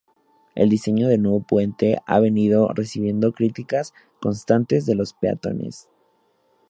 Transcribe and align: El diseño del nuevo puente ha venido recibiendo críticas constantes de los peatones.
El 0.55 0.69
diseño 0.69 1.09
del 1.09 1.21
nuevo 1.21 1.41
puente 1.43 1.99
ha 2.07 2.19
venido 2.19 2.69
recibiendo 2.73 3.33
críticas 3.33 3.93
constantes 4.19 4.87
de 4.87 4.95
los 4.95 5.13
peatones. 5.13 5.89